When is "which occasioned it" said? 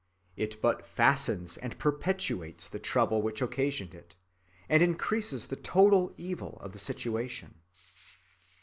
3.21-4.15